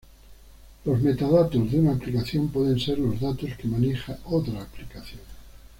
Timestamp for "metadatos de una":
1.01-1.91